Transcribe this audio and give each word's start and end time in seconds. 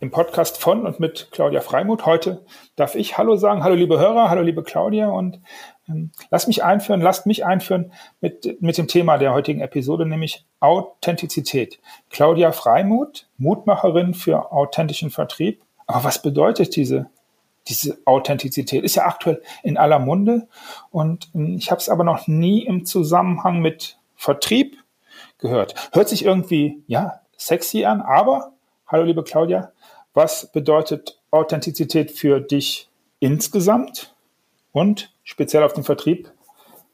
im 0.00 0.10
Podcast 0.10 0.60
von 0.60 0.86
und 0.86 0.98
mit 0.98 1.28
Claudia 1.30 1.60
Freimuth. 1.60 2.06
Heute 2.06 2.42
darf 2.74 2.94
ich 2.94 3.18
Hallo 3.18 3.36
sagen. 3.36 3.62
Hallo 3.62 3.74
liebe 3.74 3.98
Hörer, 3.98 4.30
hallo 4.30 4.40
liebe 4.40 4.62
Claudia 4.62 5.10
und 5.10 5.40
ähm, 5.88 6.10
lass 6.30 6.46
mich 6.46 6.64
einführen, 6.64 7.02
lasst 7.02 7.26
mich 7.26 7.44
einführen 7.44 7.92
mit, 8.22 8.62
mit 8.62 8.78
dem 8.78 8.88
Thema 8.88 9.18
der 9.18 9.34
heutigen 9.34 9.60
Episode, 9.60 10.06
nämlich 10.06 10.46
Authentizität. 10.58 11.80
Claudia 12.08 12.52
Freimuth, 12.52 13.28
Mutmacherin 13.36 14.14
für 14.14 14.52
authentischen 14.52 15.10
Vertrieb. 15.10 15.62
Aber 15.86 16.04
was 16.04 16.22
bedeutet 16.22 16.76
diese, 16.76 17.10
diese 17.68 17.98
Authentizität? 18.06 18.82
Ist 18.82 18.96
ja 18.96 19.04
aktuell 19.04 19.42
in 19.62 19.76
aller 19.76 19.98
Munde 19.98 20.48
und 20.90 21.28
ähm, 21.34 21.56
ich 21.58 21.70
habe 21.70 21.78
es 21.78 21.90
aber 21.90 22.04
noch 22.04 22.26
nie 22.26 22.64
im 22.64 22.86
Zusammenhang 22.86 23.60
mit 23.60 23.98
Vertrieb 24.16 24.78
gehört. 25.36 25.74
Hört 25.92 26.08
sich 26.08 26.24
irgendwie, 26.24 26.82
ja, 26.86 27.20
sexy 27.36 27.84
an, 27.84 28.00
aber, 28.00 28.52
hallo 28.86 29.04
liebe 29.04 29.22
Claudia, 29.22 29.72
was 30.14 30.50
bedeutet 30.52 31.20
Authentizität 31.30 32.10
für 32.10 32.40
dich 32.40 32.88
insgesamt 33.20 34.14
und 34.72 35.12
speziell 35.22 35.62
auf 35.62 35.72
den 35.72 35.84
Vertrieb 35.84 36.30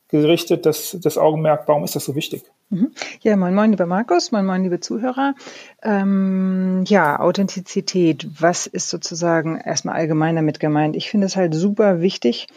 gerichtet, 0.08 0.66
das, 0.66 0.96
das 1.00 1.18
Augenmerk, 1.18 1.66
warum 1.66 1.84
ist 1.84 1.96
das 1.96 2.04
so 2.04 2.14
wichtig? 2.14 2.44
Mhm. 2.68 2.92
Ja, 3.20 3.36
moin 3.36 3.54
moin, 3.54 3.70
lieber 3.70 3.86
Markus, 3.86 4.32
moin 4.32 4.44
moin, 4.44 4.62
liebe 4.62 4.80
Zuhörer. 4.80 5.34
Ähm, 5.82 6.84
ja, 6.86 7.20
Authentizität, 7.20 8.26
was 8.40 8.66
ist 8.66 8.88
sozusagen 8.88 9.60
erstmal 9.60 9.94
allgemein 9.94 10.34
damit 10.36 10.58
gemeint? 10.58 10.96
Ich 10.96 11.08
finde 11.10 11.26
es 11.26 11.36
halt 11.36 11.54
super 11.54 12.00
wichtig, 12.00 12.48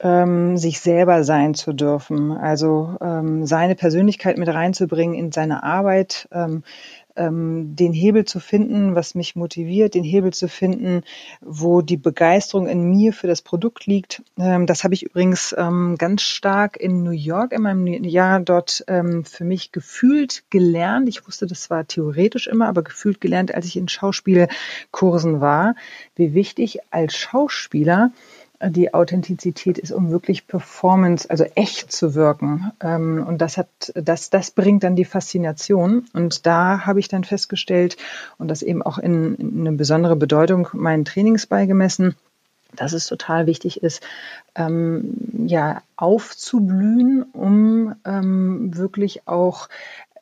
ähm, 0.00 0.56
sich 0.56 0.80
selber 0.80 1.22
sein 1.22 1.54
zu 1.54 1.72
dürfen, 1.74 2.32
also 2.32 2.96
ähm, 3.00 3.46
seine 3.46 3.74
Persönlichkeit 3.74 4.38
mit 4.38 4.48
reinzubringen 4.48 5.14
in 5.14 5.32
seine 5.32 5.62
Arbeit, 5.62 6.28
ähm, 6.32 6.64
ähm, 7.16 7.76
den 7.76 7.92
Hebel 7.92 8.24
zu 8.24 8.40
finden, 8.40 8.94
was 8.94 9.14
mich 9.14 9.36
motiviert, 9.36 9.94
den 9.94 10.04
Hebel 10.04 10.32
zu 10.32 10.48
finden, 10.48 11.02
wo 11.40 11.82
die 11.82 11.96
Begeisterung 11.96 12.66
in 12.66 12.90
mir 12.90 13.12
für 13.12 13.26
das 13.26 13.42
Produkt 13.42 13.86
liegt. 13.86 14.22
Ähm, 14.38 14.66
das 14.66 14.84
habe 14.84 14.94
ich 14.94 15.04
übrigens 15.04 15.54
ähm, 15.56 15.96
ganz 15.98 16.22
stark 16.22 16.76
in 16.76 17.02
New 17.02 17.10
York 17.10 17.52
in 17.52 17.62
meinem 17.62 17.86
Jahr 18.04 18.40
dort 18.40 18.84
ähm, 18.88 19.24
für 19.24 19.44
mich 19.44 19.72
gefühlt 19.72 20.44
gelernt. 20.50 21.08
Ich 21.08 21.26
wusste, 21.26 21.46
das 21.46 21.70
war 21.70 21.86
theoretisch 21.86 22.46
immer, 22.46 22.68
aber 22.68 22.82
gefühlt 22.82 23.20
gelernt, 23.20 23.54
als 23.54 23.66
ich 23.66 23.76
in 23.76 23.88
Schauspielkursen 23.88 25.40
war, 25.40 25.74
wie 26.14 26.34
wichtig 26.34 26.78
als 26.90 27.16
Schauspieler 27.16 28.12
die 28.70 28.94
Authentizität 28.94 29.78
ist, 29.78 29.92
um 29.92 30.10
wirklich 30.10 30.46
Performance, 30.46 31.28
also 31.28 31.44
echt 31.54 31.92
zu 31.92 32.14
wirken. 32.14 32.72
Ähm, 32.80 33.24
und 33.26 33.38
das 33.38 33.56
hat, 33.56 33.68
das, 33.94 34.30
das 34.30 34.50
bringt 34.50 34.84
dann 34.84 34.96
die 34.96 35.04
Faszination. 35.04 36.06
Und 36.12 36.46
da 36.46 36.86
habe 36.86 37.00
ich 37.00 37.08
dann 37.08 37.24
festgestellt 37.24 37.96
und 38.38 38.48
das 38.48 38.62
eben 38.62 38.82
auch 38.82 38.98
in, 38.98 39.34
in 39.36 39.60
eine 39.60 39.76
besondere 39.76 40.16
Bedeutung 40.16 40.68
meinen 40.72 41.04
Trainings 41.04 41.46
beigemessen, 41.46 42.14
dass 42.76 42.92
es 42.92 43.06
total 43.06 43.46
wichtig 43.46 43.82
ist, 43.82 44.02
ähm, 44.54 45.46
ja, 45.46 45.82
aufzublühen, 45.96 47.24
um 47.32 47.94
ähm, 48.04 48.76
wirklich 48.76 49.26
auch 49.26 49.68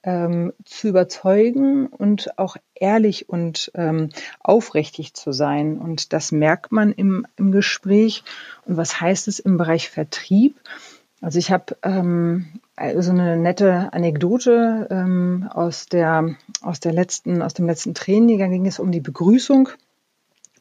ähm, 0.02 0.52
zu 0.64 0.88
überzeugen 0.88 1.86
und 1.86 2.38
auch 2.38 2.56
ehrlich 2.74 3.28
und 3.28 3.70
ähm, 3.74 4.10
aufrichtig 4.40 5.14
zu 5.14 5.32
sein. 5.32 5.78
Und 5.78 6.12
das 6.12 6.32
merkt 6.32 6.72
man 6.72 6.92
im, 6.92 7.26
im 7.36 7.52
Gespräch. 7.52 8.24
Und 8.64 8.76
was 8.76 9.00
heißt 9.00 9.28
es 9.28 9.38
im 9.38 9.58
Bereich 9.58 9.90
Vertrieb? 9.90 10.56
Also 11.20 11.38
ich 11.38 11.52
habe 11.52 11.76
ähm, 11.82 12.46
so 12.98 13.10
eine 13.10 13.36
nette 13.36 13.92
Anekdote 13.92 14.88
ähm, 14.90 15.48
aus 15.52 15.86
der 15.86 16.34
aus 16.62 16.80
der 16.80 16.92
letzten 16.92 17.42
aus 17.42 17.52
dem 17.52 17.66
letzten 17.66 17.94
Training. 17.94 18.38
Da 18.38 18.46
ging 18.46 18.66
es 18.66 18.78
um 18.78 18.90
die 18.90 19.00
Begrüßung. 19.00 19.68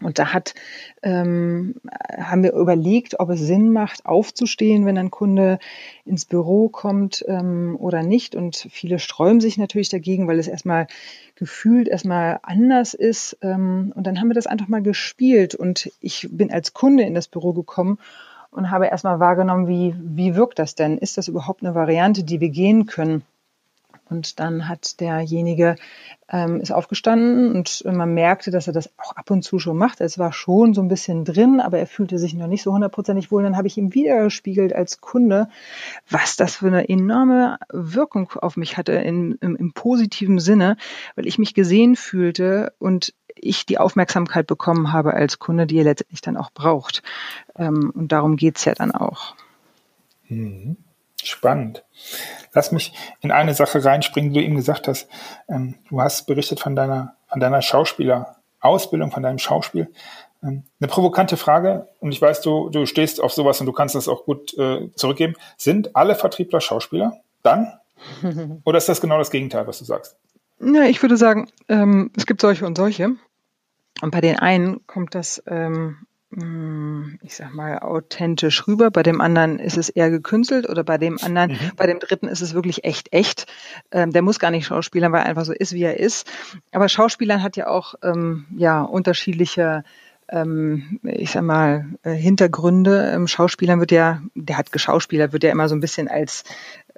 Und 0.01 0.17
da 0.17 0.33
hat, 0.33 0.55
ähm, 1.03 1.75
haben 2.17 2.43
wir 2.43 2.53
überlegt, 2.53 3.19
ob 3.19 3.29
es 3.29 3.41
Sinn 3.41 3.73
macht, 3.73 4.05
aufzustehen, 4.05 4.85
wenn 4.85 4.97
ein 4.97 5.11
Kunde 5.11 5.59
ins 6.05 6.25
Büro 6.25 6.69
kommt 6.69 7.25
ähm, 7.27 7.75
oder 7.79 8.03
nicht. 8.03 8.35
Und 8.35 8.67
viele 8.71 8.99
sträuben 8.99 9.41
sich 9.41 9.57
natürlich 9.57 9.89
dagegen, 9.89 10.27
weil 10.27 10.39
es 10.39 10.47
erstmal 10.47 10.87
gefühlt 11.35 11.87
erstmal 11.87 12.39
anders 12.43 12.93
ist. 12.93 13.37
Ähm, 13.41 13.91
und 13.95 14.07
dann 14.07 14.19
haben 14.19 14.29
wir 14.29 14.35
das 14.35 14.47
einfach 14.47 14.67
mal 14.69 14.81
gespielt. 14.81 15.55
Und 15.55 15.91
ich 15.99 16.29
bin 16.31 16.51
als 16.51 16.73
Kunde 16.73 17.03
in 17.03 17.13
das 17.13 17.27
Büro 17.27 17.53
gekommen 17.53 17.99
und 18.51 18.71
habe 18.71 18.87
erstmal 18.87 19.19
wahrgenommen, 19.19 19.67
wie, 19.67 19.95
wie 19.99 20.35
wirkt 20.35 20.59
das 20.59 20.75
denn? 20.75 20.97
Ist 20.97 21.17
das 21.17 21.27
überhaupt 21.27 21.63
eine 21.63 21.75
Variante, 21.75 22.23
die 22.23 22.39
wir 22.39 22.49
gehen 22.49 22.85
können? 22.85 23.23
Und 24.09 24.39
dann 24.39 24.67
hat 24.67 24.99
derjenige 24.99 25.75
ähm, 26.31 26.61
ist 26.61 26.71
aufgestanden 26.71 27.55
und 27.55 27.83
man 27.85 28.13
merkte, 28.13 28.51
dass 28.51 28.67
er 28.67 28.73
das 28.73 28.91
auch 28.97 29.15
ab 29.15 29.31
und 29.31 29.43
zu 29.43 29.59
schon 29.59 29.77
macht. 29.77 30.01
Es 30.01 30.19
war 30.19 30.31
schon 30.31 30.73
so 30.73 30.81
ein 30.81 30.87
bisschen 30.87 31.25
drin, 31.25 31.59
aber 31.59 31.79
er 31.79 31.87
fühlte 31.87 32.19
sich 32.19 32.33
noch 32.33 32.47
nicht 32.47 32.61
so 32.61 32.73
hundertprozentig 32.73 33.31
wohl. 33.31 33.39
Und 33.39 33.45
dann 33.45 33.57
habe 33.57 33.67
ich 33.67 33.77
ihm 33.77 33.93
wieder 33.93 34.23
gespiegelt 34.23 34.73
als 34.73 35.01
Kunde, 35.01 35.49
was 36.09 36.37
das 36.37 36.55
für 36.55 36.67
eine 36.67 36.87
enorme 36.87 37.57
Wirkung 37.71 38.31
auf 38.33 38.57
mich 38.57 38.77
hatte 38.77 38.93
in, 38.93 39.37
im, 39.41 39.55
im 39.55 39.73
positiven 39.73 40.39
Sinne, 40.39 40.77
weil 41.15 41.27
ich 41.27 41.39
mich 41.39 41.53
gesehen 41.53 41.95
fühlte 41.95 42.73
und 42.79 43.13
ich 43.35 43.65
die 43.65 43.77
Aufmerksamkeit 43.77 44.47
bekommen 44.47 44.91
habe 44.91 45.13
als 45.13 45.39
Kunde, 45.39 45.65
die 45.65 45.77
er 45.77 45.85
letztendlich 45.85 46.21
dann 46.21 46.37
auch 46.37 46.51
braucht. 46.51 47.01
Ähm, 47.55 47.91
und 47.95 48.11
darum 48.11 48.35
geht's 48.35 48.65
ja 48.65 48.73
dann 48.73 48.91
auch. 48.91 49.35
Mhm. 50.27 50.77
Spannend. 51.23 51.83
Lass 52.53 52.71
mich 52.71 52.93
in 53.21 53.31
eine 53.31 53.53
Sache 53.53 53.83
reinspringen, 53.83 54.33
die 54.33 54.39
du 54.39 54.45
eben 54.45 54.55
gesagt 54.55 54.87
hast. 54.87 55.07
Ähm, 55.47 55.75
du 55.89 56.01
hast 56.01 56.25
berichtet 56.25 56.59
von 56.59 56.75
deiner, 56.75 57.15
von 57.27 57.39
deiner 57.39 57.61
Schauspielerausbildung, 57.61 59.11
von 59.11 59.23
deinem 59.23 59.39
Schauspiel. 59.39 59.91
Ähm, 60.43 60.63
eine 60.79 60.87
provokante 60.87 61.37
Frage, 61.37 61.87
und 61.99 62.11
ich 62.11 62.21
weiß, 62.21 62.41
du, 62.41 62.69
du 62.69 62.85
stehst 62.85 63.21
auf 63.21 63.33
sowas 63.33 63.59
und 63.59 63.65
du 63.65 63.73
kannst 63.73 63.95
das 63.95 64.07
auch 64.07 64.25
gut 64.25 64.57
äh, 64.57 64.89
zurückgeben. 64.95 65.35
Sind 65.57 65.95
alle 65.95 66.15
Vertriebler 66.15 66.61
Schauspieler? 66.61 67.17
Dann? 67.43 67.73
Oder 68.63 68.77
ist 68.77 68.89
das 68.89 69.01
genau 69.01 69.17
das 69.17 69.31
Gegenteil, 69.31 69.67
was 69.67 69.79
du 69.79 69.85
sagst? 69.85 70.17
Ja, 70.61 70.83
ich 70.83 71.01
würde 71.01 71.17
sagen, 71.17 71.49
ähm, 71.67 72.11
es 72.17 72.25
gibt 72.25 72.41
solche 72.41 72.65
und 72.65 72.77
solche. 72.77 73.11
Und 74.01 74.11
bei 74.11 74.21
den 74.21 74.37
einen 74.37 74.85
kommt 74.87 75.15
das 75.15 75.41
ähm, 75.47 75.65
hm, 75.67 76.07
ich 76.31 77.35
sag 77.35 77.53
mal, 77.55 77.79
authentisch 77.79 78.67
rüber. 78.67 78.91
Bei 78.91 79.01
dem 79.01 79.19
anderen 79.19 79.57
ist 79.57 79.77
es 79.77 79.89
eher 79.89 80.11
gekünstelt 80.11 80.69
oder 80.69 80.83
bei 80.83 80.99
dem 80.99 81.17
anderen, 81.19 81.53
mhm. 81.53 81.71
bei 81.75 81.87
dem 81.87 81.99
dritten 81.99 82.27
ist 82.27 82.41
es 82.41 82.53
wirklich 82.53 82.83
echt, 82.83 83.11
echt. 83.13 83.47
Ähm, 83.91 84.11
der 84.11 84.21
muss 84.21 84.37
gar 84.37 84.51
nicht 84.51 84.67
Schauspielern, 84.67 85.11
weil 85.11 85.21
er 85.21 85.25
einfach 85.25 85.45
so 85.45 85.53
ist, 85.53 85.73
wie 85.73 85.81
er 85.81 85.99
ist. 85.99 86.31
Aber 86.71 86.87
Schauspielern 86.87 87.41
hat 87.41 87.57
ja 87.57 87.67
auch 87.67 87.95
ähm, 88.03 88.45
ja 88.55 88.81
unterschiedliche 88.83 89.83
ähm, 90.31 90.99
ich 91.03 91.31
sag 91.31 91.41
mal, 91.41 91.87
äh, 92.03 92.11
Hintergründe. 92.11 93.11
Ähm, 93.11 93.27
Schauspielern 93.27 93.79
wird 93.79 93.91
ja, 93.91 94.21
der 94.35 94.57
hat 94.57 94.71
geschauspielert, 94.71 95.33
wird 95.33 95.43
ja 95.43 95.51
immer 95.51 95.67
so 95.67 95.75
ein 95.75 95.79
bisschen 95.79 96.07
als 96.07 96.43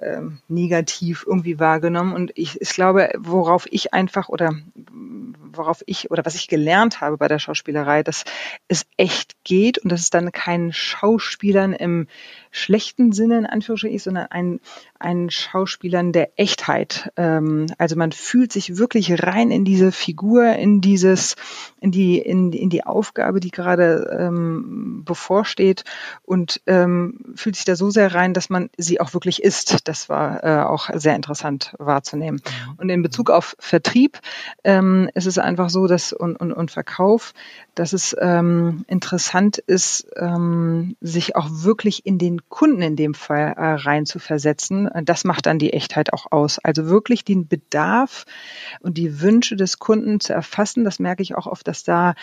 ähm, 0.02 0.38
negativ 0.48 1.24
irgendwie 1.26 1.58
wahrgenommen. 1.58 2.14
Und 2.14 2.32
ich, 2.34 2.60
ich 2.60 2.70
glaube, 2.70 3.10
worauf 3.18 3.66
ich 3.70 3.94
einfach 3.94 4.28
oder 4.28 4.54
worauf 5.56 5.82
ich 5.86 6.10
oder 6.10 6.24
was 6.24 6.34
ich 6.34 6.48
gelernt 6.48 7.00
habe 7.00 7.18
bei 7.18 7.28
der 7.28 7.38
Schauspielerei, 7.38 8.02
dass 8.02 8.24
es 8.68 8.86
echt 8.96 9.44
geht 9.44 9.78
und 9.78 9.92
dass 9.92 10.00
es 10.00 10.10
dann 10.10 10.32
kein 10.32 10.72
Schauspielern 10.72 11.72
im 11.72 12.06
schlechten 12.50 13.12
Sinne 13.12 13.38
in 13.38 13.46
Anführungsstrichen 13.46 13.96
ist, 13.96 14.04
sondern 14.04 14.26
ein, 14.26 14.60
ein 14.98 15.30
Schauspielern 15.30 16.12
der 16.12 16.38
Echtheit. 16.38 17.10
Ähm, 17.16 17.66
also 17.78 17.96
man 17.96 18.12
fühlt 18.12 18.52
sich 18.52 18.76
wirklich 18.76 19.22
rein 19.22 19.50
in 19.50 19.64
diese 19.64 19.90
Figur, 19.90 20.52
in 20.52 20.80
dieses, 20.80 21.36
in 21.80 21.90
die, 21.90 22.18
in, 22.18 22.52
in 22.52 22.70
die 22.70 22.84
Aufgabe, 22.84 23.40
die 23.40 23.50
gerade 23.50 24.16
ähm, 24.18 25.02
bevorsteht 25.04 25.84
und 26.22 26.60
ähm, 26.66 27.34
fühlt 27.34 27.56
sich 27.56 27.64
da 27.64 27.74
so 27.74 27.90
sehr 27.90 28.14
rein, 28.14 28.34
dass 28.34 28.50
man 28.50 28.70
sie 28.76 29.00
auch 29.00 29.14
wirklich 29.14 29.42
ist. 29.42 29.84
Das 29.92 30.08
war 30.08 30.42
äh, 30.42 30.62
auch 30.62 30.88
sehr 30.94 31.14
interessant 31.14 31.74
wahrzunehmen. 31.78 32.40
Mhm. 32.42 32.74
Und 32.78 32.88
in 32.88 33.02
Bezug 33.02 33.28
auf 33.28 33.54
Vertrieb 33.58 34.20
ähm, 34.64 35.10
ist 35.12 35.26
es 35.26 35.36
einfach 35.36 35.68
so, 35.68 35.86
dass 35.86 36.14
und, 36.14 36.36
und, 36.36 36.50
und 36.50 36.70
Verkauf, 36.70 37.34
dass 37.74 37.92
es 37.92 38.16
ähm, 38.18 38.86
interessant 38.88 39.58
ist, 39.58 40.06
ähm, 40.16 40.96
sich 41.02 41.36
auch 41.36 41.46
wirklich 41.50 42.06
in 42.06 42.16
den 42.16 42.48
Kunden 42.48 42.80
in 42.80 42.96
dem 42.96 43.12
Fall 43.12 43.52
äh, 43.54 43.74
rein 43.74 44.06
zu 44.06 44.18
versetzen. 44.18 44.88
Das 45.04 45.24
macht 45.24 45.44
dann 45.44 45.58
die 45.58 45.74
Echtheit 45.74 46.14
auch 46.14 46.32
aus. 46.32 46.58
Also 46.58 46.86
wirklich 46.86 47.26
den 47.26 47.46
Bedarf 47.46 48.24
und 48.80 48.96
die 48.96 49.20
Wünsche 49.20 49.56
des 49.56 49.78
Kunden 49.78 50.20
zu 50.20 50.32
erfassen. 50.32 50.84
Das 50.84 51.00
merke 51.00 51.22
ich 51.22 51.34
auch 51.34 51.46
oft, 51.46 51.68
dass 51.68 51.84
da 51.84 52.14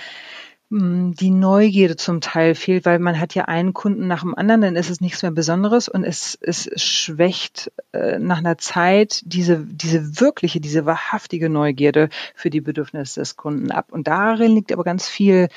die 0.71 1.31
Neugierde 1.31 1.95
zum 1.95 2.21
Teil 2.21 2.53
fehlt, 2.53 2.85
weil 2.85 2.99
man 2.99 3.19
hat 3.19 3.33
ja 3.33 3.45
einen 3.45 3.73
Kunden 3.73 4.05
nach 4.05 4.21
dem 4.21 4.35
anderen, 4.35 4.61
dann 4.61 4.75
ist 4.75 4.91
es 4.91 5.01
nichts 5.01 5.23
mehr 5.23 5.31
Besonderes 5.31 5.89
und 5.89 6.03
es, 6.03 6.37
es 6.41 6.69
schwächt 6.79 7.71
äh, 7.91 8.19
nach 8.19 8.37
einer 8.37 8.59
Zeit 8.59 9.23
diese, 9.25 9.65
diese 9.65 10.19
wirkliche, 10.21 10.59
diese 10.59 10.85
wahrhaftige 10.85 11.49
Neugierde 11.49 12.09
für 12.35 12.51
die 12.51 12.61
Bedürfnisse 12.61 13.19
des 13.19 13.35
Kunden 13.35 13.71
ab. 13.71 13.87
Und 13.91 14.07
darin 14.07 14.53
liegt 14.53 14.71
aber 14.71 14.83
ganz 14.83 15.09
viel 15.09 15.47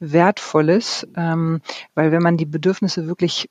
Wertvolles, 0.00 1.06
ähm, 1.16 1.60
weil 1.94 2.10
wenn 2.10 2.22
man 2.22 2.38
die 2.38 2.46
Bedürfnisse 2.46 3.06
wirklich 3.06 3.50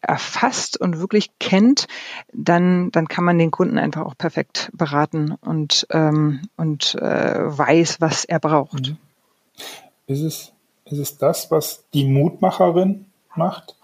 erfasst 0.00 0.80
und 0.80 0.98
wirklich 0.98 1.32
kennt, 1.38 1.86
dann, 2.32 2.90
dann 2.92 3.08
kann 3.08 3.24
man 3.24 3.38
den 3.38 3.50
Kunden 3.50 3.76
einfach 3.76 4.06
auch 4.06 4.16
perfekt 4.16 4.70
beraten 4.72 5.32
und, 5.42 5.86
ähm, 5.90 6.40
und 6.56 6.94
äh, 6.94 7.58
weiß, 7.58 8.00
was 8.00 8.24
er 8.24 8.40
braucht. 8.40 8.88
Mhm. 8.88 8.96
Ist 10.06 10.22
es 10.22 10.52
ist 10.92 10.98
es 10.98 11.18
das, 11.18 11.50
was 11.50 11.88
die 11.94 12.04
Mutmacherin 12.04 13.06
macht. 13.34 13.76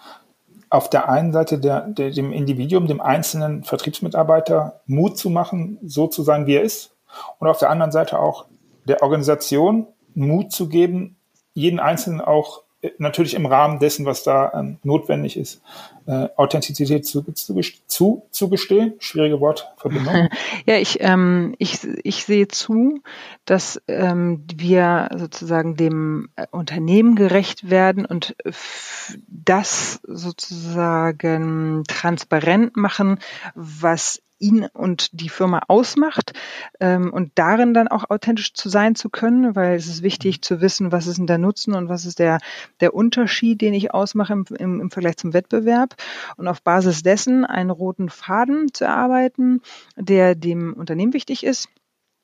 Auf 0.70 0.90
der 0.90 1.08
einen 1.08 1.32
Seite 1.32 1.58
der, 1.58 1.81
der, 1.82 2.10
dem 2.10 2.32
Individuum, 2.32 2.87
dem 2.87 3.00
einzelnen 3.00 3.64
Vertriebsmitarbeiter 3.64 4.81
Mut 4.87 5.16
zu 5.16 5.31
machen, 5.31 5.78
so 5.82 6.06
zu 6.06 6.22
sein, 6.22 6.46
wie 6.46 6.56
er 6.56 6.62
ist. 6.62 6.94
Und 7.38 7.49
auf 7.49 7.58
der 7.58 7.70
anderen 7.70 7.93
Seite 7.93 8.19
auch 8.19 8.46
der 8.84 9.02
Organisation 9.02 9.87
Mut 10.14 10.52
zu 10.52 10.69
geben, 10.69 11.16
jeden 11.55 11.81
Einzelnen 11.81 12.20
auch 12.20 12.62
natürlich 12.98 13.34
im 13.34 13.46
Rahmen 13.46 13.80
dessen, 13.80 14.06
was 14.06 14.22
da 14.22 14.52
ähm, 14.54 14.78
notwendig 14.82 15.36
ist, 15.36 15.60
äh, 16.06 16.28
Authentizität 16.36 17.06
zu, 17.06 17.22
zu, 17.32 17.60
zu, 17.86 18.22
zugestehen. 18.30 18.94
Schwierige 18.98 19.40
Wortverbindung. 19.40 20.28
Ja, 20.66 20.76
ich, 20.76 20.98
ähm, 21.00 21.54
ich, 21.58 21.78
ich 22.04 22.25
sehe 22.25 22.46
zu, 22.48 23.00
dass 23.44 23.80
ähm, 23.88 24.44
wir 24.54 25.08
sozusagen 25.16 25.76
dem 25.76 26.28
äh, 26.36 26.46
Unternehmen 26.50 27.16
gerecht 27.16 27.70
werden 27.70 28.04
und 28.04 28.36
das 29.26 30.00
sozusagen 30.06 31.84
transparent 31.86 32.76
machen, 32.76 33.19
was 33.54 34.20
ihn 34.38 34.67
und 34.73 35.20
die 35.20 35.29
Firma 35.29 35.62
ausmacht 35.69 36.32
ähm, 36.81 37.12
und 37.12 37.32
darin 37.35 37.75
dann 37.75 37.88
auch 37.88 38.11
authentisch 38.11 38.55
zu 38.55 38.69
sein 38.69 38.94
zu 38.94 39.11
können, 39.11 39.56
weil 39.56 39.76
es 39.76 39.87
ist 39.87 40.02
wichtig 40.02 40.43
zu 40.43 40.61
wissen, 40.61 40.93
was 40.93 41.06
ist 41.06 41.19
denn 41.19 41.26
der 41.26 41.38
Nutzen 41.38 41.75
und 41.75 41.88
was 41.88 42.06
ist 42.06 42.19
der, 42.19 42.38
der 42.81 42.94
Unterschied, 42.94 43.61
den 43.61 43.75
ich 43.75 43.93
ausmache 43.93 44.32
im, 44.32 44.44
im, 44.58 44.81
im 44.81 44.90
Vergleich 44.90 45.17
zum 45.17 45.32
Wettbewerb. 45.32 45.96
Und 46.37 46.49
auf 46.49 46.62
Basis 46.62 47.02
dessen 47.02 47.44
einen 47.44 47.70
roten 47.70 48.08
Faden 48.08 48.73
zu 48.73 48.85
erarbeiten, 48.85 49.62
der 49.96 50.35
dem 50.35 50.75
Unternehmen 50.75 51.12
wichtig 51.12 51.44
ist 51.44 51.69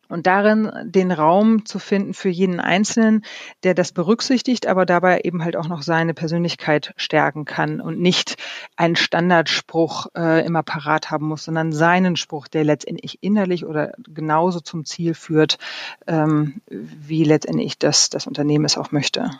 und 0.08 0.26
darin 0.26 0.70
den 0.84 1.10
Raum 1.10 1.64
zu 1.64 1.78
finden 1.78 2.14
für 2.14 2.28
jeden 2.28 2.60
Einzelnen, 2.60 3.24
der 3.62 3.74
das 3.74 3.92
berücksichtigt, 3.92 4.66
aber 4.66 4.86
dabei 4.86 5.20
eben 5.24 5.44
halt 5.44 5.56
auch 5.56 5.68
noch 5.68 5.82
seine 5.82 6.14
Persönlichkeit 6.14 6.92
stärken 6.96 7.44
kann 7.44 7.80
und 7.80 8.00
nicht 8.00 8.36
einen 8.76 8.96
Standardspruch 8.96 10.06
äh, 10.16 10.44
immer 10.44 10.62
parat 10.62 11.10
haben 11.10 11.26
muss, 11.26 11.44
sondern 11.44 11.72
seinen 11.72 12.16
Spruch, 12.16 12.48
der 12.48 12.64
letztendlich 12.64 13.18
innerlich 13.22 13.64
oder 13.64 13.92
genauso 14.08 14.60
zum 14.60 14.84
Ziel 14.84 15.14
führt, 15.14 15.58
ähm, 16.06 16.60
wie 16.68 17.24
letztendlich 17.24 17.78
das, 17.78 18.10
das 18.10 18.26
Unternehmen 18.26 18.64
es 18.64 18.76
auch 18.76 18.92
möchte. 18.92 19.30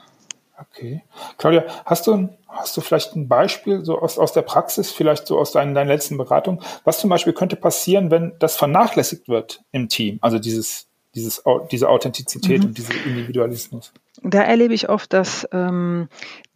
Okay. 0.61 1.03
Claudia, 1.37 1.65
hast 1.85 2.07
du, 2.07 2.29
hast 2.49 2.77
du 2.77 2.81
vielleicht 2.81 3.17
ein 3.17 3.29
Beispiel 3.29 3.85
so 3.85 3.99
aus, 3.99 4.19
aus 4.19 4.33
der 4.33 4.43
Praxis, 4.43 4.93
vielleicht 4.93 5.27
so 5.27 5.39
aus 5.39 5.53
deinen, 5.53 5.75
deinen 5.75 5.89
letzten 5.89 6.17
Beratungen? 6.17 6.61
Was 6.85 7.01
zum 7.01 7.11
Beispiel 7.11 7.33
könnte 7.33 7.57
passieren, 7.57 8.11
wenn 8.11 8.33
das 8.39 8.57
vernachlässigt 8.57 9.29
wird 9.29 9.63
im 9.73 9.89
Team? 9.89 10.19
Also 10.21 10.39
dieses, 10.39 10.87
dieses, 11.15 11.43
diese 11.71 11.89
Authentizität 11.89 12.61
mhm. 12.61 12.69
und 12.69 12.79
dieser 12.79 12.95
Individualismus? 13.05 13.93
Da 14.23 14.43
erlebe 14.43 14.75
ich 14.75 14.89
oft, 14.89 15.13
dass 15.13 15.47
ähm, 15.53 16.09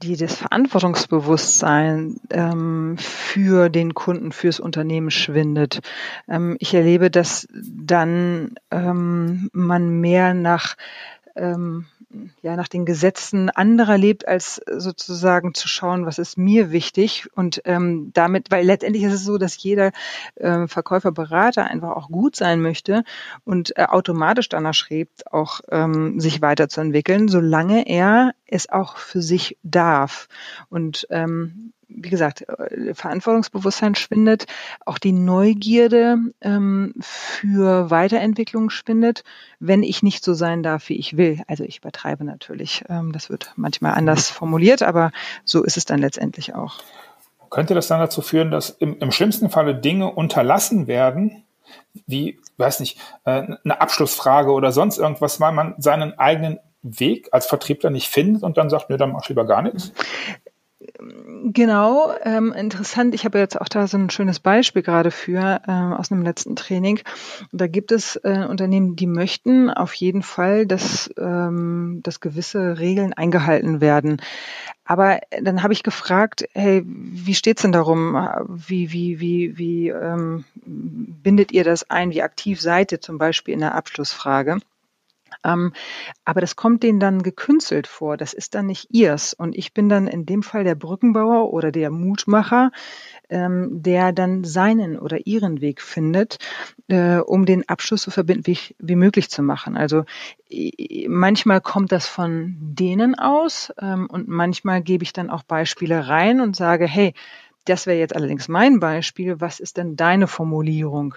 die, 0.02 0.16
das 0.16 0.34
Verantwortungsbewusstsein 0.36 2.20
ähm, 2.30 2.96
für 2.98 3.68
den 3.68 3.94
Kunden, 3.94 4.32
fürs 4.32 4.60
Unternehmen 4.60 5.10
schwindet. 5.10 5.80
Ähm, 6.28 6.56
ich 6.60 6.72
erlebe, 6.72 7.10
dass 7.10 7.46
dann 7.52 8.54
ähm, 8.70 9.50
man 9.52 10.00
mehr 10.00 10.34
nach 10.34 10.76
ähm, 11.36 11.86
ja, 12.42 12.56
nach 12.56 12.68
den 12.68 12.86
Gesetzen 12.86 13.50
anderer 13.50 13.98
lebt, 13.98 14.26
als 14.26 14.62
sozusagen 14.66 15.52
zu 15.54 15.68
schauen, 15.68 16.06
was 16.06 16.18
ist 16.18 16.38
mir 16.38 16.70
wichtig. 16.70 17.28
Und 17.34 17.60
ähm, 17.64 18.10
damit, 18.14 18.50
weil 18.50 18.64
letztendlich 18.64 19.04
ist 19.04 19.12
es 19.12 19.24
so, 19.24 19.36
dass 19.38 19.62
jeder 19.62 19.92
äh, 20.36 20.66
Verkäufer, 20.66 21.12
Berater 21.12 21.64
einfach 21.64 21.90
auch 21.90 22.08
gut 22.08 22.36
sein 22.36 22.60
möchte 22.60 23.04
und 23.44 23.76
äh, 23.76 23.84
automatisch 23.84 24.48
danach 24.48 24.74
strebt, 24.74 25.30
auch 25.32 25.60
ähm, 25.70 26.18
sich 26.20 26.40
weiterzuentwickeln, 26.40 27.28
solange 27.28 27.86
er 27.86 28.32
es 28.46 28.68
auch 28.68 28.96
für 28.96 29.20
sich 29.20 29.58
darf. 29.62 30.28
Und 30.70 31.06
ähm, 31.10 31.72
wie 31.88 32.10
gesagt, 32.10 32.46
äh, 32.48 32.94
Verantwortungsbewusstsein 32.94 33.94
schwindet, 33.94 34.46
auch 34.84 34.98
die 34.98 35.12
Neugierde 35.12 36.18
ähm, 36.40 36.94
für 37.00 37.90
Weiterentwicklung 37.90 38.70
schwindet, 38.70 39.24
wenn 39.58 39.82
ich 39.82 40.02
nicht 40.02 40.22
so 40.22 40.34
sein 40.34 40.62
darf, 40.62 40.88
wie 40.88 40.98
ich 40.98 41.16
will. 41.16 41.42
Also 41.48 41.64
ich 41.64 41.78
übertreibe 41.78 42.24
natürlich. 42.24 42.84
Ähm, 42.88 43.12
das 43.12 43.30
wird 43.30 43.52
manchmal 43.56 43.94
anders 43.94 44.30
formuliert, 44.30 44.82
aber 44.82 45.10
so 45.44 45.64
ist 45.64 45.76
es 45.76 45.84
dann 45.84 46.00
letztendlich 46.00 46.54
auch. 46.54 46.80
Könnte 47.50 47.74
das 47.74 47.88
dann 47.88 48.00
dazu 48.00 48.20
führen, 48.20 48.50
dass 48.50 48.70
im, 48.70 48.98
im 48.98 49.10
schlimmsten 49.10 49.48
Falle 49.48 49.74
Dinge 49.74 50.10
unterlassen 50.10 50.86
werden, 50.86 51.44
wie, 52.06 52.38
weiß 52.58 52.80
nicht, 52.80 52.98
äh, 53.24 53.56
eine 53.64 53.80
Abschlussfrage 53.80 54.52
oder 54.52 54.72
sonst 54.72 54.98
irgendwas, 54.98 55.40
weil 55.40 55.52
man 55.52 55.74
seinen 55.78 56.18
eigenen 56.18 56.60
Weg 56.82 57.28
als 57.32 57.46
Vertriebler 57.46 57.90
nicht 57.90 58.08
findet 58.08 58.42
und 58.42 58.56
dann 58.56 58.70
sagt, 58.70 58.90
nö, 58.90 58.96
dann 58.96 59.12
mach 59.12 59.22
ich 59.22 59.28
lieber 59.28 59.46
gar 59.46 59.62
nichts? 59.62 59.92
Genau, 61.50 62.12
ähm, 62.24 62.52
interessant. 62.52 63.14
Ich 63.14 63.24
habe 63.24 63.38
jetzt 63.38 63.58
auch 63.58 63.68
da 63.70 63.86
so 63.86 63.96
ein 63.96 64.10
schönes 64.10 64.38
Beispiel 64.38 64.82
gerade 64.82 65.10
für 65.10 65.62
ähm, 65.66 65.94
aus 65.94 66.12
einem 66.12 66.20
letzten 66.22 66.56
Training. 66.56 67.00
Da 67.52 67.66
gibt 67.68 67.90
es 67.90 68.16
äh, 68.16 68.44
Unternehmen, 68.46 68.96
die 68.96 69.06
möchten 69.06 69.70
auf 69.70 69.94
jeden 69.94 70.22
Fall, 70.22 70.66
dass, 70.66 71.10
ähm, 71.16 72.00
dass 72.02 72.20
gewisse 72.20 72.78
Regeln 72.78 73.14
eingehalten 73.14 73.80
werden. 73.80 74.20
Aber 74.84 75.20
dann 75.40 75.62
habe 75.62 75.72
ich 75.72 75.82
gefragt, 75.82 76.46
hey, 76.52 76.82
wie 76.86 77.34
steht's 77.34 77.62
denn 77.62 77.72
darum? 77.72 78.14
Wie, 78.48 78.92
wie, 78.92 79.20
wie, 79.20 79.56
wie 79.56 79.88
ähm, 79.88 80.44
bindet 80.66 81.52
ihr 81.52 81.64
das 81.64 81.88
ein? 81.88 82.10
Wie 82.10 82.22
aktiv 82.22 82.60
seid 82.60 82.92
ihr 82.92 83.00
zum 83.00 83.16
Beispiel 83.16 83.54
in 83.54 83.60
der 83.60 83.74
Abschlussfrage? 83.74 84.58
Ähm, 85.44 85.72
aber 86.24 86.40
das 86.40 86.56
kommt 86.56 86.82
denen 86.82 87.00
dann 87.00 87.22
gekünstelt 87.22 87.86
vor. 87.86 88.16
Das 88.16 88.32
ist 88.32 88.54
dann 88.54 88.66
nicht 88.66 88.88
ihrs. 88.90 89.34
Und 89.34 89.56
ich 89.56 89.72
bin 89.74 89.88
dann 89.88 90.06
in 90.06 90.26
dem 90.26 90.42
Fall 90.42 90.64
der 90.64 90.74
Brückenbauer 90.74 91.52
oder 91.52 91.72
der 91.72 91.90
Mutmacher, 91.90 92.70
ähm, 93.30 93.82
der 93.82 94.12
dann 94.12 94.44
seinen 94.44 94.98
oder 94.98 95.26
ihren 95.26 95.60
Weg 95.60 95.82
findet, 95.82 96.38
äh, 96.88 97.18
um 97.18 97.46
den 97.46 97.68
Abschluss 97.68 98.02
so 98.02 98.10
verbindlich 98.10 98.74
wie 98.78 98.96
möglich 98.96 99.30
zu 99.30 99.42
machen. 99.42 99.76
Also 99.76 100.04
manchmal 101.06 101.60
kommt 101.60 101.92
das 101.92 102.06
von 102.06 102.56
denen 102.58 103.18
aus 103.18 103.72
ähm, 103.80 104.06
und 104.10 104.28
manchmal 104.28 104.82
gebe 104.82 105.04
ich 105.04 105.12
dann 105.12 105.30
auch 105.30 105.42
Beispiele 105.42 106.08
rein 106.08 106.40
und 106.40 106.56
sage, 106.56 106.86
hey, 106.86 107.12
das 107.64 107.86
wäre 107.86 107.98
jetzt 107.98 108.16
allerdings 108.16 108.48
mein 108.48 108.80
Beispiel. 108.80 109.40
Was 109.40 109.60
ist 109.60 109.76
denn 109.76 109.96
deine 109.96 110.26
Formulierung? 110.26 111.16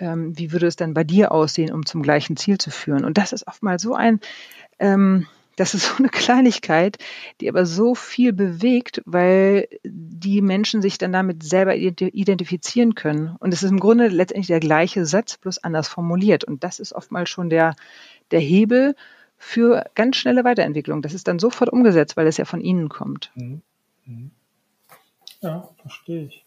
ähm, 0.00 0.36
wie 0.36 0.52
würde 0.52 0.66
es 0.66 0.76
denn 0.76 0.94
bei 0.94 1.04
dir 1.04 1.32
aussehen, 1.32 1.72
um 1.72 1.86
zum 1.86 2.02
gleichen 2.02 2.36
Ziel 2.36 2.58
zu 2.58 2.70
führen? 2.70 3.04
Und 3.04 3.18
das 3.18 3.32
ist 3.32 3.46
oftmals 3.46 3.82
so 3.82 3.94
ein, 3.94 4.20
ähm, 4.78 5.26
das 5.56 5.74
ist 5.74 5.86
so 5.86 5.96
eine 5.98 6.08
Kleinigkeit, 6.08 6.96
die 7.40 7.48
aber 7.48 7.66
so 7.66 7.94
viel 7.94 8.32
bewegt, 8.32 9.02
weil 9.04 9.68
die 9.84 10.40
Menschen 10.40 10.82
sich 10.82 10.98
dann 10.98 11.12
damit 11.12 11.42
selber 11.42 11.76
identifizieren 11.76 12.94
können. 12.94 13.36
Und 13.38 13.52
es 13.52 13.62
ist 13.62 13.70
im 13.70 13.80
Grunde 13.80 14.08
letztendlich 14.08 14.48
der 14.48 14.60
gleiche 14.60 15.04
Satz, 15.04 15.36
bloß 15.36 15.58
anders 15.58 15.88
formuliert. 15.88 16.44
Und 16.44 16.64
das 16.64 16.80
ist 16.80 16.92
oftmals 16.92 17.28
schon 17.28 17.50
der, 17.50 17.76
der 18.30 18.40
Hebel 18.40 18.96
für 19.36 19.84
ganz 19.94 20.16
schnelle 20.16 20.44
Weiterentwicklung. 20.44 21.02
Das 21.02 21.14
ist 21.14 21.28
dann 21.28 21.38
sofort 21.38 21.70
umgesetzt, 21.70 22.16
weil 22.16 22.26
es 22.26 22.36
ja 22.36 22.44
von 22.44 22.60
Ihnen 22.60 22.88
kommt. 22.88 23.30
Mhm. 23.34 23.62
Mhm. 24.06 24.30
Ja, 25.42 25.68
verstehe 25.80 26.24
ich. 26.24 26.44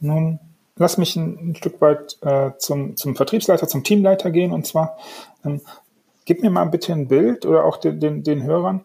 Nun 0.00 0.38
lass 0.76 0.98
mich 0.98 1.16
ein, 1.16 1.50
ein 1.50 1.56
Stück 1.56 1.80
weit 1.80 2.18
äh, 2.22 2.52
zum, 2.58 2.96
zum 2.96 3.16
Vertriebsleiter, 3.16 3.68
zum 3.68 3.84
Teamleiter 3.84 4.30
gehen. 4.30 4.52
Und 4.52 4.66
zwar, 4.66 4.98
ähm, 5.44 5.60
gib 6.24 6.42
mir 6.42 6.50
mal 6.50 6.64
bitte 6.64 6.92
ein 6.92 7.08
Bild 7.08 7.46
oder 7.46 7.64
auch 7.64 7.76
den, 7.76 8.00
den, 8.00 8.22
den 8.22 8.42
Hörern. 8.42 8.84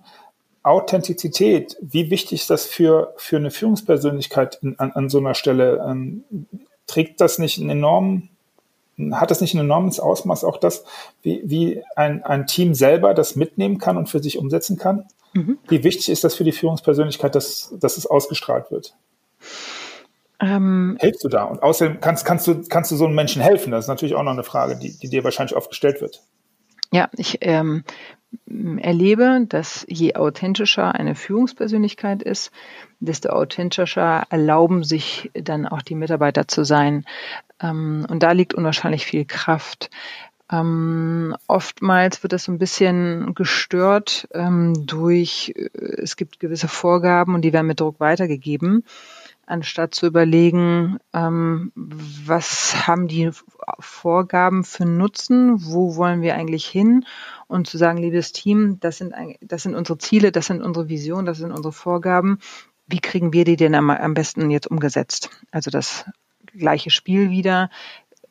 Authentizität, 0.61 1.77
wie 1.81 2.11
wichtig 2.11 2.41
ist 2.41 2.49
das 2.49 2.65
für, 2.65 3.13
für 3.17 3.37
eine 3.37 3.49
Führungspersönlichkeit 3.49 4.59
in, 4.61 4.77
an, 4.77 4.91
an 4.91 5.09
so 5.09 5.19
einer 5.19 5.33
Stelle? 5.33 5.83
Ähm, 5.87 6.23
trägt 6.85 7.21
das 7.21 7.39
nicht 7.39 7.59
einen 7.59 7.69
enormen, 7.69 8.29
hat 9.11 9.31
das 9.31 9.41
nicht 9.41 9.53
ein 9.53 9.59
enormes 9.59 9.99
Ausmaß 9.99 10.43
auch 10.43 10.57
das, 10.57 10.83
wie, 11.21 11.41
wie 11.45 11.83
ein, 11.95 12.23
ein 12.23 12.45
Team 12.45 12.73
selber 12.73 13.13
das 13.13 13.35
mitnehmen 13.35 13.77
kann 13.77 13.95
und 13.95 14.09
für 14.09 14.21
sich 14.21 14.37
umsetzen 14.37 14.77
kann? 14.77 15.05
Mhm. 15.33 15.59
Wie 15.67 15.83
wichtig 15.83 16.09
ist 16.09 16.23
das 16.23 16.35
für 16.35 16.43
die 16.43 16.51
Führungspersönlichkeit, 16.51 17.35
dass, 17.35 17.73
dass 17.79 17.97
es 17.97 18.05
ausgestrahlt 18.05 18.71
wird? 18.71 18.95
Ähm, 20.39 20.97
Hilfst 20.99 21.23
du 21.23 21.29
da? 21.29 21.43
Und 21.43 21.61
außerdem 21.61 21.99
kannst, 21.99 22.25
kannst, 22.25 22.47
du, 22.47 22.63
kannst 22.69 22.91
du 22.91 22.95
so 22.95 23.05
einem 23.05 23.15
Menschen 23.15 23.41
helfen? 23.41 23.71
Das 23.71 23.85
ist 23.85 23.89
natürlich 23.89 24.15
auch 24.15 24.23
noch 24.23 24.31
eine 24.31 24.43
Frage, 24.43 24.77
die, 24.77 24.97
die 24.97 25.09
dir 25.09 25.23
wahrscheinlich 25.23 25.55
oft 25.55 25.69
gestellt 25.69 26.01
wird. 26.01 26.21
Ja, 26.91 27.09
ich 27.17 27.39
ähm, 27.41 27.83
erlebe, 28.47 29.45
dass 29.47 29.85
je 29.89 30.15
authentischer 30.15 30.95
eine 30.95 31.15
Führungspersönlichkeit 31.15 32.23
ist, 32.23 32.51
desto 32.99 33.29
authentischer 33.29 34.23
erlauben 34.29 34.83
sich 34.83 35.29
dann 35.33 35.67
auch 35.67 35.81
die 35.81 35.95
Mitarbeiter 35.95 36.47
zu 36.47 36.63
sein. 36.63 37.05
Ähm, 37.61 38.05
und 38.09 38.23
da 38.23 38.31
liegt 38.31 38.53
unwahrscheinlich 38.53 39.05
viel 39.05 39.25
Kraft. 39.25 39.89
Ähm, 40.51 41.35
oftmals 41.47 42.23
wird 42.23 42.33
das 42.33 42.45
so 42.45 42.51
ein 42.51 42.57
bisschen 42.57 43.35
gestört 43.35 44.27
ähm, 44.33 44.87
durch, 44.87 45.53
äh, 45.55 45.69
es 46.01 46.15
gibt 46.15 46.39
gewisse 46.39 46.67
Vorgaben 46.67 47.35
und 47.35 47.41
die 47.41 47.53
werden 47.53 47.67
mit 47.67 47.79
Druck 47.79 47.99
weitergegeben 47.99 48.83
anstatt 49.49 49.95
zu 49.95 50.05
überlegen, 50.05 50.99
ähm, 51.13 51.71
was 51.75 52.87
haben 52.87 53.07
die 53.07 53.31
Vorgaben 53.79 54.63
für 54.63 54.85
Nutzen, 54.85 55.65
wo 55.65 55.95
wollen 55.95 56.21
wir 56.21 56.35
eigentlich 56.35 56.65
hin 56.65 57.05
und 57.47 57.67
zu 57.67 57.77
sagen, 57.77 57.97
liebes 57.97 58.31
Team, 58.31 58.79
das 58.79 58.97
sind, 58.97 59.13
das 59.41 59.63
sind 59.63 59.75
unsere 59.75 59.97
Ziele, 59.97 60.31
das 60.31 60.47
sind 60.47 60.61
unsere 60.61 60.89
Visionen, 60.89 61.25
das 61.25 61.39
sind 61.39 61.51
unsere 61.51 61.73
Vorgaben. 61.73 62.39
Wie 62.87 62.99
kriegen 62.99 63.33
wir 63.33 63.45
die 63.45 63.55
denn 63.55 63.75
am, 63.75 63.89
am 63.89 64.13
besten 64.13 64.49
jetzt 64.51 64.67
umgesetzt? 64.67 65.29
Also 65.51 65.71
das 65.71 66.05
gleiche 66.57 66.89
Spiel 66.89 67.29
wieder. 67.29 67.69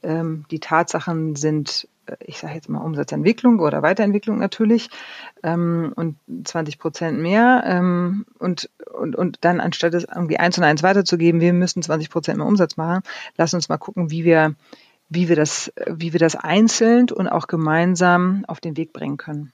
Ähm, 0.02 0.44
die 0.50 0.60
Tatsachen 0.60 1.36
sind 1.36 1.88
ich 2.20 2.38
sage 2.38 2.54
jetzt 2.54 2.68
mal 2.68 2.80
Umsatzentwicklung 2.80 3.60
oder 3.60 3.82
Weiterentwicklung 3.82 4.38
natürlich 4.38 4.90
ähm, 5.42 5.92
und 5.96 6.16
20 6.44 6.78
Prozent 6.78 7.18
mehr 7.18 7.62
ähm, 7.66 8.26
und, 8.38 8.70
und, 8.92 9.16
und 9.16 9.38
dann 9.42 9.60
anstatt 9.60 9.94
es 9.94 10.04
irgendwie 10.04 10.38
eins 10.38 10.58
und 10.58 10.64
eins 10.64 10.82
weiterzugeben, 10.82 11.40
wir 11.40 11.52
müssen 11.52 11.82
20 11.82 12.10
Prozent 12.10 12.38
mehr 12.38 12.46
Umsatz 12.46 12.76
machen, 12.76 13.02
lass 13.36 13.54
uns 13.54 13.68
mal 13.68 13.78
gucken, 13.78 14.10
wie 14.10 14.24
wir, 14.24 14.54
wie 15.08 15.28
wir 15.28 15.36
das, 15.36 15.72
wie 15.86 16.12
wir 16.12 16.20
das 16.20 16.36
einzeln 16.36 17.10
und 17.10 17.28
auch 17.28 17.46
gemeinsam 17.46 18.44
auf 18.46 18.60
den 18.60 18.76
Weg 18.76 18.92
bringen 18.92 19.16
können. 19.16 19.52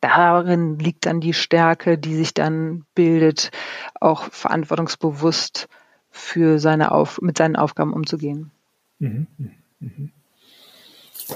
Darin 0.00 0.80
liegt 0.80 1.06
dann 1.06 1.20
die 1.20 1.32
Stärke, 1.32 1.96
die 1.96 2.16
sich 2.16 2.34
dann 2.34 2.84
bildet, 2.96 3.52
auch 4.00 4.24
verantwortungsbewusst 4.24 5.68
für 6.10 6.58
seine 6.58 6.90
Auf 6.90 7.20
mit 7.20 7.38
seinen 7.38 7.54
Aufgaben 7.54 7.92
umzugehen. 7.92 8.50
Mhm, 8.98 9.26
mh, 9.38 9.50
mh. 9.78 10.08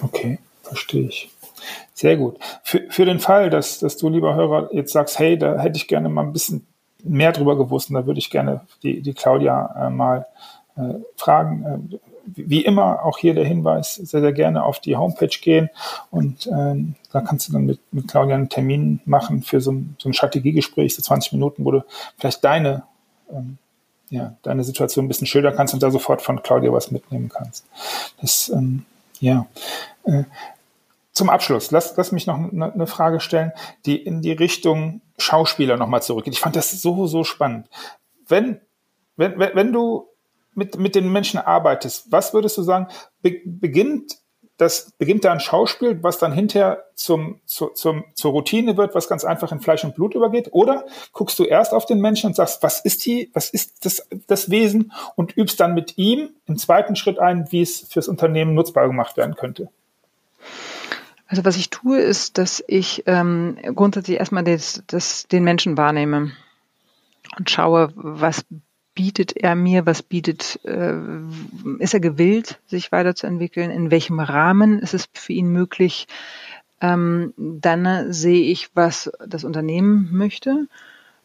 Okay, 0.03 0.39
verstehe 0.63 1.09
ich. 1.09 1.31
Sehr 1.95 2.17
gut. 2.17 2.39
Für, 2.63 2.85
für 2.91 3.05
den 3.05 3.21
Fall, 3.21 3.51
dass, 3.51 3.79
dass 3.79 3.97
du, 3.97 4.09
lieber 4.09 4.35
Hörer, 4.35 4.69
jetzt 4.73 4.93
sagst, 4.93 5.19
hey, 5.19 5.39
da 5.39 5.59
hätte 5.59 5.77
ich 5.77 5.89
gerne 5.89 6.09
mal 6.09 6.23
ein 6.23 6.33
bisschen 6.33 6.67
mehr 7.03 7.33
drüber 7.33 7.57
gewusst 7.57 7.91
und 7.91 7.95
da 7.95 8.07
würde 8.07 8.19
ich 8.19 8.31
gerne 8.31 8.61
die, 8.83 9.01
die 9.01 9.15
Claudia 9.15 9.87
äh, 9.87 9.91
mal 9.91 10.27
äh, 10.77 10.95
fragen. 11.17 11.91
Äh, 11.93 11.99
wie 12.35 12.65
immer, 12.65 13.05
auch 13.05 13.19
hier 13.19 13.35
der 13.35 13.45
Hinweis, 13.45 13.95
sehr, 13.95 14.21
sehr 14.21 14.33
gerne 14.33 14.65
auf 14.65 14.81
die 14.81 14.97
Homepage 14.97 15.29
gehen 15.29 15.71
und 16.11 16.49
ähm, 16.49 16.97
da 17.13 17.21
kannst 17.21 17.49
du 17.49 17.53
dann 17.53 17.67
mit, 17.67 17.79
mit 17.93 18.09
Claudia 18.09 18.35
einen 18.35 18.49
Termin 18.49 19.01
machen 19.05 19.43
für 19.43 19.61
so 19.61 19.71
ein, 19.71 19.97
so 19.99 20.09
ein 20.09 20.13
Strategiegespräch, 20.13 20.97
so 20.97 21.03
20 21.03 21.33
Minuten, 21.33 21.65
wo 21.65 21.71
du 21.71 21.85
vielleicht 22.19 22.43
deine, 22.43 22.83
ähm, 23.31 23.59
ja, 24.11 24.35
deine 24.43 24.65
Situation 24.65 25.05
ein 25.05 25.09
bisschen 25.09 25.29
schildern 25.29 25.55
kannst 25.55 25.73
und 25.73 25.83
da 25.85 25.91
sofort 25.91 26.21
von 26.21 26.43
Claudia 26.43 26.73
was 26.73 26.91
mitnehmen 26.91 27.29
kannst. 27.29 27.65
Das 28.21 28.49
ähm, 28.49 28.85
ja. 29.21 29.47
Äh, 30.05 30.25
zum 31.13 31.31
Abschluss, 31.31 31.71
lass, 31.71 31.97
lass 31.97 32.13
mich 32.13 32.27
noch 32.27 32.37
eine, 32.37 32.73
eine 32.73 32.87
Frage 32.87 33.21
stellen, 33.21 33.53
die 33.87 33.97
in 33.97 34.21
die 34.21 34.33
Richtung 34.33 35.01
Schauspieler 35.19 35.79
nochmal 35.79 36.03
zurückgeht. 36.03 36.35
Ich 36.35 36.41
fand 36.41 36.57
das 36.57 36.71
so, 36.83 37.07
so 37.07 37.25
spannend. 37.25 37.69
Wenn, 38.29 38.61
wenn, 39.17 39.39
wenn 39.39 39.73
du 39.73 40.09
mit, 40.55 40.79
mit 40.79 40.95
den 40.95 41.11
Menschen 41.11 41.39
arbeitest, 41.39 42.13
was 42.13 42.35
würdest 42.35 42.59
du 42.59 42.63
sagen, 42.63 42.89
be, 43.23 43.41
beginnt 43.45 44.19
das 44.57 44.93
beginnt 44.99 45.25
da 45.25 45.33
ein 45.33 45.41
Schauspiel, 45.41 46.03
was 46.03 46.19
dann 46.19 46.33
hinterher 46.33 46.85
zum, 46.95 47.41
zu, 47.45 47.69
zum, 47.69 48.05
zur 48.15 48.31
Routine 48.31 48.77
wird, 48.77 48.95
was 48.95 49.09
ganz 49.09 49.25
einfach 49.25 49.53
in 49.53 49.61
Fleisch 49.61 49.85
und 49.85 49.95
Blut 49.95 50.15
übergeht? 50.15 50.49
Oder 50.53 50.87
guckst 51.13 51.39
du 51.39 51.45
erst 51.45 51.75
auf 51.75 51.85
den 51.85 52.01
Menschen 52.01 52.29
und 52.29 52.37
sagst, 52.37 52.63
was 52.63 52.81
ist 52.81 53.05
die, 53.05 53.31
was 53.35 53.51
ist 53.51 53.85
das, 53.85 54.09
das 54.27 54.51
Wesen 54.51 54.93
und 55.15 55.37
übst 55.37 55.61
dann 55.61 55.75
mit 55.75 55.99
ihm 55.99 56.31
im 56.47 56.57
zweiten 56.57 56.97
Schritt 56.97 57.19
ein, 57.19 57.53
wie 57.53 57.61
es 57.61 57.87
fürs 57.89 58.09
Unternehmen 58.09 58.55
nutzbar 58.55 58.87
gemacht 58.87 59.17
werden 59.17 59.37
könnte? 59.37 59.69
Also 61.27 61.45
was 61.45 61.57
ich 61.57 61.71
tue, 61.71 61.99
ist, 61.99 62.39
dass 62.39 62.63
ich 62.67 63.03
ähm, 63.07 63.59
grundsätzlich 63.75 64.19
erstmal 64.19 64.45
das, 64.45 64.83
das, 64.87 65.27
den 65.27 65.45
Menschen 65.45 65.77
wahrnehme 65.77 66.33
und 67.37 67.51
schaue, 67.51 67.93
was 67.95 68.45
bietet 68.97 69.37
er 69.37 69.55
mir, 69.55 69.87
was 69.87 70.03
bietet, 70.03 70.59
äh, 70.65 70.95
ist 71.79 71.95
er 71.95 72.01
gewillt, 72.01 72.59
sich 72.67 72.91
weiterzuentwickeln, 72.91 73.71
in 73.71 73.93
welchem 73.93 74.19
Rahmen 74.19 74.81
ist 74.81 74.95
es 74.95 75.09
für 75.13 75.35
ihn 75.35 75.51
möglich, 75.51 76.09
ähm, 76.81 77.33
dann 77.37 78.13
sehe 78.13 78.51
ich, 78.51 78.71
was 78.75 79.13
das 79.25 79.45
Unternehmen 79.45 80.09
möchte. 80.11 80.67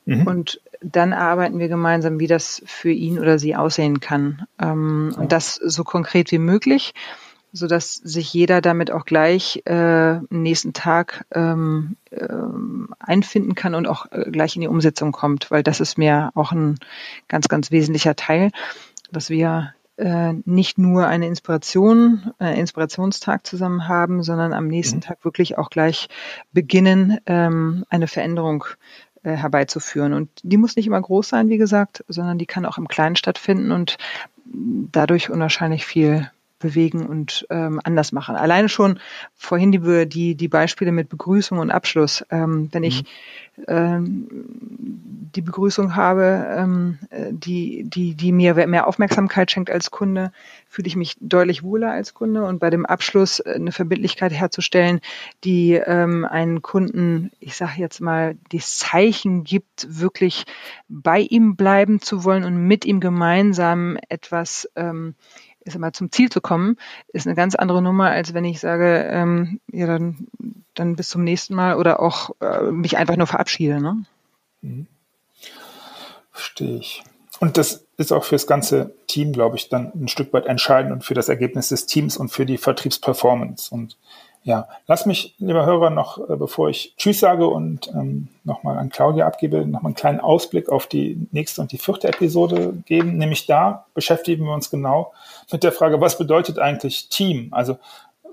Mhm. 0.05 0.25
und 0.25 0.61
dann 0.81 1.13
arbeiten 1.13 1.59
wir 1.59 1.67
gemeinsam, 1.67 2.19
wie 2.19 2.25
das 2.25 2.63
für 2.65 2.89
ihn 2.89 3.19
oder 3.19 3.37
sie 3.37 3.55
aussehen 3.55 3.99
kann. 3.99 4.47
Ähm, 4.59 5.11
ja. 5.13 5.19
und 5.19 5.31
das 5.31 5.55
so 5.55 5.83
konkret 5.83 6.31
wie 6.31 6.39
möglich 6.39 6.93
so 7.53 7.67
dass 7.67 7.95
sich 7.95 8.33
jeder 8.33 8.61
damit 8.61 8.91
auch 8.91 9.05
gleich 9.05 9.61
äh, 9.65 10.19
nächsten 10.29 10.73
Tag 10.73 11.25
ähm, 11.33 11.97
äh, 12.11 12.27
einfinden 12.99 13.55
kann 13.55 13.75
und 13.75 13.87
auch 13.87 14.11
äh, 14.11 14.29
gleich 14.31 14.55
in 14.55 14.61
die 14.61 14.67
Umsetzung 14.67 15.11
kommt, 15.11 15.51
weil 15.51 15.63
das 15.63 15.79
ist 15.79 15.97
mir 15.97 16.31
auch 16.35 16.51
ein 16.51 16.77
ganz, 17.27 17.49
ganz 17.49 17.71
wesentlicher 17.71 18.15
Teil, 18.15 18.51
dass 19.11 19.29
wir 19.29 19.73
äh, 19.97 20.33
nicht 20.45 20.77
nur 20.77 21.07
eine 21.07 21.27
Inspiration, 21.27 22.31
äh, 22.39 22.57
Inspirationstag 22.57 23.45
zusammen 23.45 23.87
haben, 23.87 24.23
sondern 24.23 24.53
am 24.53 24.67
nächsten 24.67 24.97
mhm. 24.97 25.01
Tag 25.01 25.25
wirklich 25.25 25.57
auch 25.57 25.69
gleich 25.69 26.07
beginnen, 26.53 27.19
ähm, 27.25 27.85
eine 27.89 28.07
Veränderung 28.07 28.63
äh, 29.23 29.33
herbeizuführen. 29.33 30.13
Und 30.13 30.29
die 30.43 30.57
muss 30.57 30.77
nicht 30.77 30.87
immer 30.87 31.01
groß 31.01 31.27
sein, 31.27 31.49
wie 31.49 31.57
gesagt, 31.57 32.05
sondern 32.07 32.37
die 32.37 32.45
kann 32.45 32.65
auch 32.65 32.77
im 32.77 32.87
Kleinen 32.87 33.17
stattfinden 33.17 33.71
und 33.71 33.97
dadurch 34.45 35.29
unwahrscheinlich 35.29 35.85
viel 35.85 36.31
bewegen 36.61 37.05
und 37.05 37.45
ähm, 37.49 37.81
anders 37.83 38.11
machen. 38.11 38.35
Alleine 38.35 38.69
schon 38.69 38.99
vorhin 39.35 39.71
die, 39.71 40.07
die, 40.07 40.35
die 40.35 40.47
Beispiele 40.47 40.91
mit 40.91 41.09
Begrüßung 41.09 41.57
und 41.57 41.71
Abschluss. 41.71 42.23
Ähm, 42.29 42.69
wenn 42.71 42.83
ich 42.83 43.03
mhm. 43.57 43.63
ähm, 43.67 44.27
die 45.35 45.41
Begrüßung 45.41 45.95
habe, 45.95 46.47
ähm, 46.57 46.99
die, 47.31 47.83
die, 47.85 48.15
die 48.15 48.31
mir 48.31 48.53
mehr 48.67 48.87
Aufmerksamkeit 48.87 49.51
schenkt 49.51 49.69
als 49.69 49.91
Kunde, 49.91 50.31
fühle 50.67 50.87
ich 50.87 50.95
mich 50.95 51.17
deutlich 51.19 51.63
wohler 51.63 51.91
als 51.91 52.13
Kunde 52.13 52.43
und 52.43 52.59
bei 52.59 52.69
dem 52.69 52.85
Abschluss 52.85 53.39
äh, 53.39 53.53
eine 53.55 53.71
Verbindlichkeit 53.71 54.31
herzustellen, 54.31 55.01
die 55.43 55.73
ähm, 55.73 56.25
einen 56.25 56.61
Kunden, 56.61 57.31
ich 57.39 57.55
sage 57.55 57.73
jetzt 57.77 57.99
mal, 57.99 58.37
das 58.51 58.77
Zeichen 58.77 59.43
gibt, 59.43 59.87
wirklich 59.89 60.45
bei 60.87 61.19
ihm 61.19 61.55
bleiben 61.55 62.01
zu 62.01 62.23
wollen 62.23 62.43
und 62.43 62.67
mit 62.67 62.85
ihm 62.85 62.99
gemeinsam 62.99 63.97
etwas 64.09 64.69
ähm, 64.75 65.15
ist 65.63 65.75
immer 65.75 65.93
zum 65.93 66.11
Ziel 66.11 66.29
zu 66.29 66.41
kommen, 66.41 66.77
ist 67.09 67.27
eine 67.27 67.35
ganz 67.35 67.55
andere 67.55 67.81
Nummer, 67.81 68.09
als 68.09 68.33
wenn 68.33 68.45
ich 68.45 68.59
sage, 68.59 69.07
ähm, 69.09 69.59
ja, 69.71 69.87
dann, 69.87 70.27
dann 70.73 70.95
bis 70.95 71.09
zum 71.09 71.23
nächsten 71.23 71.55
Mal 71.55 71.77
oder 71.77 72.01
auch 72.01 72.31
äh, 72.41 72.63
mich 72.71 72.97
einfach 72.97 73.17
nur 73.17 73.27
verabschiede. 73.27 73.81
Ne? 73.81 74.03
Mhm. 74.61 74.87
Verstehe 76.31 76.77
ich. 76.77 77.03
Und 77.39 77.57
das 77.57 77.85
ist 77.97 78.11
auch 78.11 78.23
für 78.23 78.35
das 78.35 78.45
ganze 78.45 78.93
Team, 79.07 79.33
glaube 79.33 79.57
ich, 79.57 79.69
dann 79.69 79.91
ein 79.95 80.07
Stück 80.07 80.31
weit 80.31 80.45
entscheidend 80.45 80.91
und 80.91 81.03
für 81.03 81.15
das 81.15 81.27
Ergebnis 81.27 81.69
des 81.69 81.87
Teams 81.87 82.17
und 82.17 82.29
für 82.29 82.45
die 82.45 82.59
Vertriebsperformance. 82.59 83.73
Und 83.73 83.97
ja, 84.43 84.67
lass 84.87 85.05
mich, 85.05 85.35
lieber 85.37 85.65
Hörer, 85.65 85.91
noch, 85.91 86.17
äh, 86.29 86.35
bevor 86.35 86.69
ich 86.69 86.95
Tschüss 86.97 87.19
sage 87.19 87.47
und 87.47 87.87
ähm, 87.89 88.27
nochmal 88.43 88.77
an 88.77 88.89
Claudia 88.89 89.27
abgebe, 89.27 89.65
nochmal 89.65 89.89
einen 89.89 89.95
kleinen 89.95 90.19
Ausblick 90.19 90.69
auf 90.69 90.87
die 90.87 91.27
nächste 91.31 91.61
und 91.61 91.71
die 91.71 91.77
vierte 91.77 92.07
Episode 92.07 92.73
geben. 92.85 93.17
Nämlich 93.17 93.45
da 93.45 93.85
beschäftigen 93.93 94.45
wir 94.45 94.53
uns 94.53 94.71
genau 94.71 95.13
mit 95.51 95.63
der 95.63 95.71
Frage, 95.71 96.01
was 96.01 96.17
bedeutet 96.17 96.59
eigentlich 96.59 97.09
Team? 97.09 97.49
Also 97.51 97.77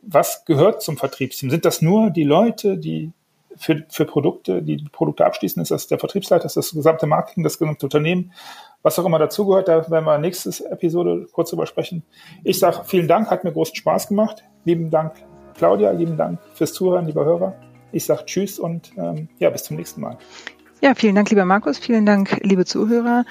was 0.03 0.45
gehört 0.45 0.83
zum 0.83 0.97
Vertriebsteam? 0.97 1.51
Sind 1.51 1.65
das 1.65 1.83
nur 1.83 2.11
die 2.11 2.25
Leute, 2.25 2.79
die 2.79 3.13
für, 3.57 3.85
für 3.89 4.05
Produkte, 4.05 4.63
die, 4.63 4.85
Produkte 4.93 5.27
abschließen? 5.27 5.61
Ist 5.61 5.71
das 5.71 5.87
der 5.87 5.99
Vertriebsleiter? 5.99 6.47
Ist 6.47 6.57
das 6.57 6.71
gesamte 6.71 7.07
Marketing, 7.07 7.43
das 7.43 7.59
gesamte 7.59 7.87
Unternehmen? 7.87 8.33
Was 8.83 8.99
auch 8.99 9.05
immer 9.05 9.19
dazugehört, 9.19 9.69
da 9.69 9.91
werden 9.91 10.05
wir 10.05 10.19
nächste 10.19 10.51
Episode 10.71 11.27
kurz 11.33 11.51
drüber 11.51 11.67
sprechen. 11.67 12.05
Ich 12.45 12.59
sage 12.59 12.83
vielen 12.85 13.09
Dank, 13.09 13.31
hat 13.31 13.45
mir 13.45 13.53
großen 13.53 13.75
Spaß 13.75 14.09
gemacht. 14.09 14.45
Lieben 14.65 14.91
Dank, 14.91 15.15
Claudia, 15.57 15.91
lieben 15.91 16.17
Dank 16.17 16.39
fürs 16.55 16.73
Zuhören, 16.73 17.07
lieber 17.07 17.25
Hörer. 17.25 17.55
Ich 17.91 18.05
sage 18.05 18.25
Tschüss 18.27 18.59
und 18.59 18.93
ähm, 18.97 19.29
ja, 19.39 19.51
bis 19.51 19.65
zum 19.65 19.77
nächsten 19.77 20.01
Mal. 20.01 20.17
Ja, 20.81 20.95
vielen 20.95 21.17
Dank, 21.17 21.31
lieber 21.31 21.45
Markus. 21.45 21.79
Vielen 21.79 22.07
Dank, 22.07 22.39
liebe 22.45 22.65
Zuhörer. 22.65 23.25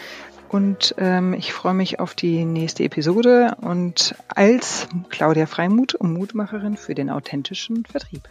Und 0.50 0.96
ähm, 0.98 1.34
ich 1.34 1.54
freue 1.54 1.74
mich 1.74 2.00
auf 2.00 2.16
die 2.16 2.46
nächste 2.46 2.84
Episode 2.84 3.56
und 3.62 4.16
als 4.28 4.88
Claudia 5.10 5.46
Freimuth, 5.46 5.98
Mutmacherin 6.02 6.78
für 6.78 6.96
den 6.96 7.10
authentischen 7.10 7.86
Vertrieb. 7.86 8.30